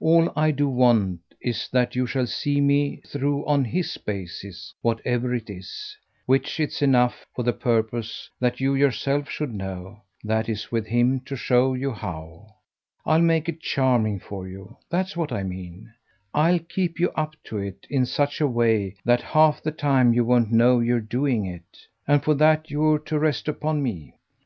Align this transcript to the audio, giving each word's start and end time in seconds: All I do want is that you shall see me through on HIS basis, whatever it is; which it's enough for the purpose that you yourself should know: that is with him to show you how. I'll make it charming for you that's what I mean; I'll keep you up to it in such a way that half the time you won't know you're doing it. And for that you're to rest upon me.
All 0.00 0.30
I 0.36 0.50
do 0.50 0.68
want 0.68 1.20
is 1.40 1.66
that 1.72 1.96
you 1.96 2.06
shall 2.06 2.26
see 2.26 2.60
me 2.60 2.96
through 3.06 3.46
on 3.46 3.64
HIS 3.64 3.96
basis, 3.96 4.74
whatever 4.82 5.34
it 5.34 5.48
is; 5.48 5.96
which 6.26 6.60
it's 6.60 6.82
enough 6.82 7.24
for 7.34 7.42
the 7.42 7.54
purpose 7.54 8.28
that 8.38 8.60
you 8.60 8.74
yourself 8.74 9.30
should 9.30 9.54
know: 9.54 10.02
that 10.22 10.46
is 10.46 10.70
with 10.70 10.86
him 10.86 11.20
to 11.20 11.36
show 11.36 11.72
you 11.72 11.90
how. 11.92 12.48
I'll 13.06 13.22
make 13.22 13.48
it 13.48 13.60
charming 13.62 14.20
for 14.20 14.46
you 14.46 14.76
that's 14.90 15.16
what 15.16 15.32
I 15.32 15.42
mean; 15.42 15.90
I'll 16.34 16.58
keep 16.58 17.00
you 17.00 17.08
up 17.12 17.34
to 17.44 17.56
it 17.56 17.86
in 17.88 18.04
such 18.04 18.42
a 18.42 18.46
way 18.46 18.94
that 19.06 19.22
half 19.22 19.62
the 19.62 19.72
time 19.72 20.12
you 20.12 20.22
won't 20.22 20.52
know 20.52 20.80
you're 20.80 21.00
doing 21.00 21.46
it. 21.46 21.78
And 22.06 22.22
for 22.22 22.34
that 22.34 22.70
you're 22.70 22.98
to 22.98 23.18
rest 23.18 23.48
upon 23.48 23.82
me. 23.82 24.18